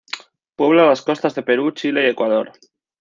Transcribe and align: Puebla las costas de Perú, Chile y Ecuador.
Puebla 0.55 0.87
las 0.87 1.03
costas 1.03 1.35
de 1.35 1.43
Perú, 1.43 1.73
Chile 1.73 2.07
y 2.07 2.09
Ecuador. 2.09 2.53